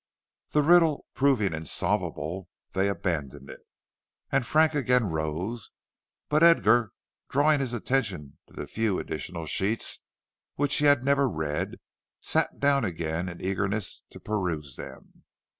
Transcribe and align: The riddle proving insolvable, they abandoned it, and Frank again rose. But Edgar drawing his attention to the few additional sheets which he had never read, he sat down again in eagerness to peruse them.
The 0.49 0.63
riddle 0.63 1.05
proving 1.13 1.53
insolvable, 1.53 2.47
they 2.71 2.89
abandoned 2.89 3.51
it, 3.51 3.61
and 4.31 4.43
Frank 4.43 4.73
again 4.73 5.03
rose. 5.11 5.69
But 6.27 6.41
Edgar 6.41 6.89
drawing 7.29 7.59
his 7.59 7.71
attention 7.71 8.39
to 8.47 8.55
the 8.55 8.65
few 8.65 8.97
additional 8.97 9.45
sheets 9.45 9.99
which 10.55 10.75
he 10.77 10.85
had 10.85 11.05
never 11.05 11.29
read, 11.29 11.73
he 11.73 11.77
sat 12.19 12.59
down 12.59 12.83
again 12.83 13.29
in 13.29 13.41
eagerness 13.45 14.01
to 14.09 14.19
peruse 14.19 14.75
them. 14.75 15.23